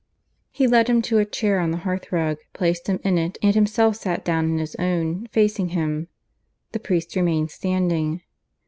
He 0.49 0.65
led 0.65 0.87
him 0.89 1.03
to 1.03 1.19
a 1.19 1.25
chair 1.25 1.59
on 1.59 1.69
the 1.69 1.77
hearth 1.85 2.11
rug, 2.11 2.39
placed 2.53 2.87
him 2.87 2.99
in 3.03 3.19
it, 3.19 3.37
and 3.43 3.53
himself 3.53 3.97
sat 3.97 4.25
down 4.25 4.45
in 4.45 4.57
his 4.57 4.73
own, 4.77 5.27
facing 5.27 5.69
him. 5.69 6.07
The 6.71 6.79
priest 6.79 7.15
remained 7.15 7.51
standing. 7.51 8.21